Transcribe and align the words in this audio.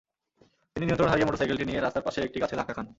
তিনি 0.73 0.83
নিয়ন্ত্রণ 0.87 1.09
হারিয়ে 1.11 1.27
মোটরসাইকেলটি 1.27 1.65
নিয়ে 1.67 1.81
রাস্তার 1.85 2.05
পাশের 2.05 2.25
একটি 2.27 2.37
গাছে 2.43 2.55
ধাক্কা 2.59 2.73
খান। 2.77 2.85